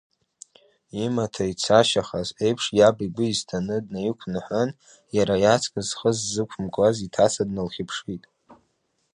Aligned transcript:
Имаҭа 1.03 1.45
ицашьахаз 1.51 2.27
еиԥш 2.45 2.65
иаб 2.77 2.97
игәы 3.05 3.25
изҭаны 3.29 3.77
днаиқәныҳәан, 3.85 4.69
иара 5.15 5.35
иаҵкыс 5.43 5.87
зхы 5.91 6.11
ззықәымкуаз 6.17 6.97
иҭаца 7.05 7.43
дналхьыԥшит. 7.47 8.23